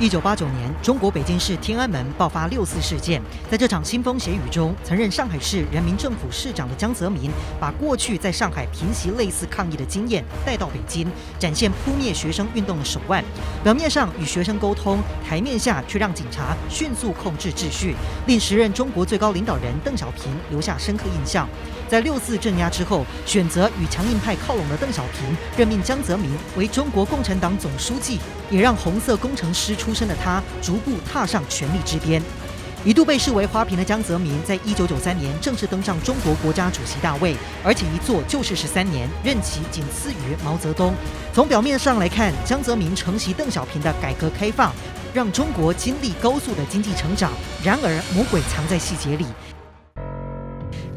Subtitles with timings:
[0.00, 3.20] 一九八九年，中国北京市天安门爆发六四事件。
[3.50, 13.24] 在这场腥风血雨中，曾任上海市人民政府市长的江泽民，把过去在上海平息类似抗议的经验带到北京，展现扑灭学生运动的手腕。
[13.64, 17.96] 表面上与学生沟通，台面下却让警察迅速控制秩序，
[18.28, 21.48] 令时任中国最高领导人邓小平留下深刻印象。
[21.88, 32.22] 在六四镇压之后，选择与强硬派靠拢的邓小平任命江泽民为中国共产党总书记，也让红色工程师出出身的他逐步踏上权力之巅。
[32.84, 40.92] 一度被视为花瓶的江泽民，在一九九三年正式登上中国国家主席大位，而且一坐就是十三年，任期仅次于毛泽东。
[41.32, 44.72] 从表面上来看，江泽民承袭邓小平的改革开放，
[45.14, 47.32] 让中国经历高速的经济成长。
[47.64, 49.24] 然而，魔鬼藏在细节里。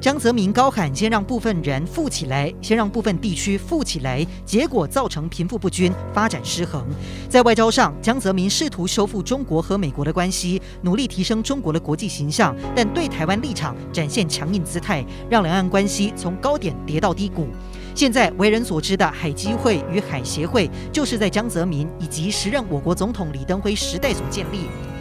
[0.00, 6.86] 江泽民高喊“先让部分人富起来，先让部分地区富起来”，结果造成贫富不均、发展失衡。
[7.28, 17.48] 在外交上，江泽民试图修复中国和美国的关系，努力提升中国的国际形象，但对台湾立场展现强硬姿态，让两岸关系从高点跌到低谷。
[17.94, 24.60] 现在为人所知的海基会与海协会，就是在江泽民以及时任我国总统李登辉时代所建立。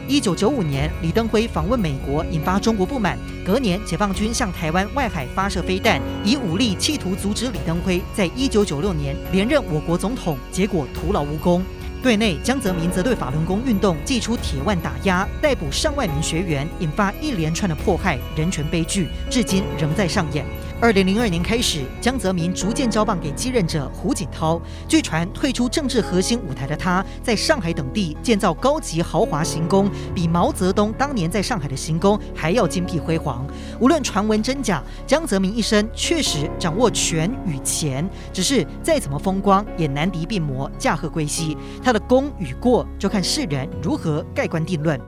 [0.09, 3.15] 一九九五年，李登辉访问美国，引发中国不满。
[3.45, 11.63] 隔年，解放军向台湾外海发射飞弹，以武力企图阻止李登辉在一九九六年连任我国总统，结果徒劳无功。
[12.01, 20.43] 对内，江泽民则对法轮功运动祭出铁腕打压，逮捕上万名学员，引发一连串的迫害、人权悲剧，至今仍在上演。
[20.81, 24.61] 二零零二年开始，江泽民逐渐交棒给继任者胡锦涛。
[24.87, 33.45] 据传，退出政治核心舞台的他，在上海等地建造高级豪华行宫，比毛泽东当年在上海的行宫还要金碧辉煌。
[33.81, 41.57] 无论传闻真假，江泽民一生确实掌握权与钱，只是再怎么风光，也难敌病魔驾鹤归西。
[41.83, 44.99] 他的功与过，就看世人如何盖棺定论。